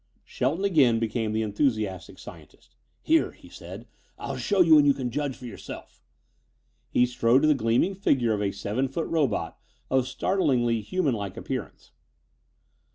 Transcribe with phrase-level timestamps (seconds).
[0.23, 2.75] Shelton again became the enthusiastic scientist.
[3.03, 3.85] "Here," he said,
[4.17, 6.01] "I'll show you and you can judge for yourself."
[6.89, 9.59] He strode to the gleaming figure of a seven foot robot
[9.91, 11.91] of startlingly human like appearance.